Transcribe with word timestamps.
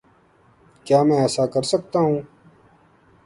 کیا 0.85 0.99
میں 1.03 1.17
ایسا 1.17 1.45
کر 1.45 1.63
سکتا 1.71 1.99
ہوں؟ 1.99 2.19